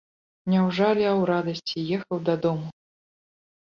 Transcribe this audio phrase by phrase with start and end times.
[0.49, 2.67] Не ў жалі, а ў радасці ехаў дадому.